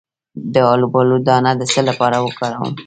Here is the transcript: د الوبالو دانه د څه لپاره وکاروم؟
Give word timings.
د 0.53 0.55
الوبالو 0.73 1.15
دانه 1.27 1.51
د 1.59 1.61
څه 1.71 1.81
لپاره 1.89 2.17
وکاروم؟ 2.25 2.71